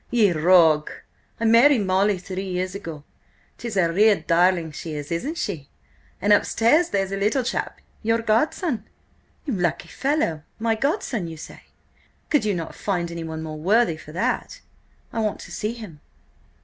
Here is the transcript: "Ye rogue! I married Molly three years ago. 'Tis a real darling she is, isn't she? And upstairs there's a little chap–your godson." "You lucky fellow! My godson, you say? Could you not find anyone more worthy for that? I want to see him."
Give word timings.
"Ye 0.09 0.31
rogue! 0.31 0.89
I 1.39 1.45
married 1.45 1.85
Molly 1.85 2.17
three 2.17 2.49
years 2.49 2.73
ago. 2.73 3.03
'Tis 3.59 3.77
a 3.77 3.91
real 3.91 4.23
darling 4.25 4.71
she 4.71 4.95
is, 4.95 5.11
isn't 5.11 5.37
she? 5.37 5.69
And 6.19 6.33
upstairs 6.33 6.89
there's 6.89 7.11
a 7.11 7.17
little 7.17 7.43
chap–your 7.43 8.23
godson." 8.23 8.85
"You 9.45 9.53
lucky 9.53 9.89
fellow! 9.89 10.41
My 10.57 10.73
godson, 10.73 11.27
you 11.27 11.37
say? 11.37 11.65
Could 12.31 12.45
you 12.45 12.55
not 12.55 12.73
find 12.73 13.11
anyone 13.11 13.43
more 13.43 13.59
worthy 13.59 13.95
for 13.95 14.11
that? 14.11 14.61
I 15.13 15.19
want 15.19 15.39
to 15.41 15.51
see 15.51 15.73
him." 15.73 16.01